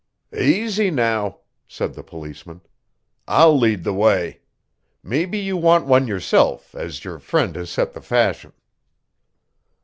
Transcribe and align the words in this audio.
"Aisy, 0.33 0.89
now," 0.89 1.41
said 1.67 1.93
the 1.93 2.01
policeman. 2.01 2.61
"I'll 3.27 3.55
lead 3.55 3.83
the 3.83 3.93
way. 3.93 4.39
Maybe 5.03 5.37
you 5.37 5.55
want 5.57 5.85
one 5.85 6.07
yourself, 6.07 6.73
as 6.73 7.03
your 7.05 7.19
friend 7.19 7.55
has 7.55 7.69
set 7.69 7.93
the 7.93 8.01
fashion." 8.01 8.53